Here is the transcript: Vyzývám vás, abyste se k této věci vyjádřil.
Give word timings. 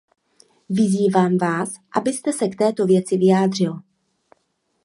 Vyzývám 0.69 1.37
vás, 1.37 1.73
abyste 1.91 2.33
se 2.33 2.47
k 2.47 2.55
této 2.57 2.85
věci 2.85 3.17
vyjádřil. 3.17 3.79